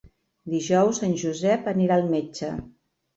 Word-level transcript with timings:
Dijous 0.53 1.01
en 1.07 1.13
Josep 1.23 1.69
anirà 1.73 1.99
al 2.01 2.09
metge. 2.15 2.51